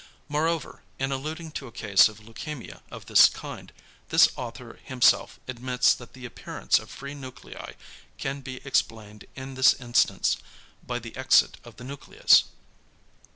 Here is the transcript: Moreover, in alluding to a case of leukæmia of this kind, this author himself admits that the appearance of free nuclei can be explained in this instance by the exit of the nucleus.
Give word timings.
Moreover, 0.27 0.81
in 0.97 1.11
alluding 1.11 1.51
to 1.51 1.67
a 1.67 1.71
case 1.71 2.09
of 2.09 2.21
leukæmia 2.21 2.81
of 2.89 3.05
this 3.05 3.29
kind, 3.29 3.71
this 4.09 4.29
author 4.35 4.79
himself 4.83 5.39
admits 5.47 5.93
that 5.93 6.13
the 6.13 6.25
appearance 6.25 6.79
of 6.79 6.89
free 6.89 7.13
nuclei 7.13 7.73
can 8.17 8.41
be 8.41 8.61
explained 8.65 9.25
in 9.35 9.53
this 9.53 9.75
instance 9.75 10.37
by 10.81 10.97
the 10.97 11.15
exit 11.15 11.57
of 11.63 11.75
the 11.75 11.83
nucleus. 11.83 12.45